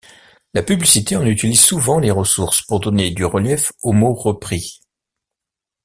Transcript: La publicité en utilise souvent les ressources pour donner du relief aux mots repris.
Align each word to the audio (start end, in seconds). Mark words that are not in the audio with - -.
La 0.55 0.63
publicité 0.63 1.15
en 1.15 1.23
utilise 1.27 1.61
souvent 1.61 1.99
les 1.99 2.09
ressources 2.09 2.63
pour 2.63 2.79
donner 2.79 3.11
du 3.11 3.23
relief 3.23 3.71
aux 3.83 3.91
mots 3.93 4.15
repris. 4.15 4.79